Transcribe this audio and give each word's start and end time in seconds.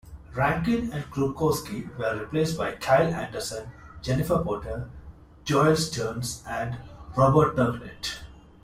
Rankin 0.33 0.91
and 0.93 1.03
Krukowski 1.11 1.95
were 1.95 2.17
replaced 2.21 2.57
Kyle 2.79 3.13
Anderson, 3.13 3.69
Jennifer 4.01 4.43
Potter, 4.43 4.89
Joel 5.43 5.75
Stearns 5.75 6.41
and 6.47 6.77
Robert 7.15 7.55
Turknett. 7.55 8.13